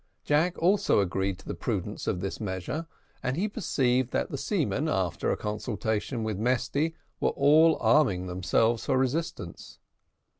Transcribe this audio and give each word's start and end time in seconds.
Jack 0.23 0.57
also 0.57 0.99
agreed 0.99 1.37
to 1.37 1.45
the 1.47 1.53
prudence 1.53 2.07
of 2.07 2.21
this 2.21 2.39
measure, 2.41 2.87
and 3.21 3.37
he 3.37 3.47
perceived 3.47 4.09
that 4.09 4.31
the 4.31 4.35
seamen, 4.39 4.89
after 4.89 5.31
a 5.31 5.37
consultation 5.37 6.23
with 6.23 6.39
Mesty, 6.39 6.95
were 7.19 7.29
all 7.29 7.77
arming 7.79 8.25
themselves 8.25 8.83
for 8.85 8.97
resistance. 8.97 9.77